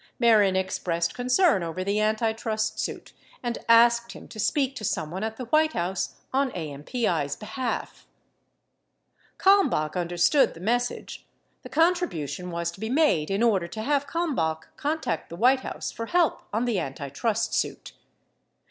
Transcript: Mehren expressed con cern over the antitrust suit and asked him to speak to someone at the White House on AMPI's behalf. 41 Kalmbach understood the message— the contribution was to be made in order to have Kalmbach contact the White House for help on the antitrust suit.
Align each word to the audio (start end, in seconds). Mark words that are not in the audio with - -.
Mehren 0.19 0.55
expressed 0.55 1.13
con 1.13 1.27
cern 1.27 1.61
over 1.61 1.83
the 1.83 1.99
antitrust 1.99 2.79
suit 2.79 3.13
and 3.43 3.59
asked 3.69 4.13
him 4.13 4.27
to 4.29 4.39
speak 4.39 4.75
to 4.77 4.83
someone 4.83 5.23
at 5.23 5.37
the 5.37 5.45
White 5.45 5.73
House 5.73 6.15
on 6.33 6.49
AMPI's 6.53 7.35
behalf. 7.35 8.07
41 9.39 9.69
Kalmbach 9.69 9.95
understood 9.95 10.55
the 10.55 10.59
message— 10.59 11.27
the 11.61 11.69
contribution 11.69 12.49
was 12.49 12.71
to 12.71 12.79
be 12.79 12.89
made 12.89 13.29
in 13.29 13.43
order 13.43 13.67
to 13.67 13.83
have 13.83 14.07
Kalmbach 14.07 14.75
contact 14.75 15.29
the 15.29 15.35
White 15.35 15.59
House 15.59 15.91
for 15.91 16.07
help 16.07 16.41
on 16.51 16.65
the 16.65 16.79
antitrust 16.79 17.53
suit. 17.53 17.91